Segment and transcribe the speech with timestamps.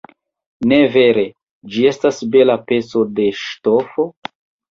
[0.69, 1.25] Ne vere,
[1.75, 4.09] ĝi estas bela peco da ŝtofo?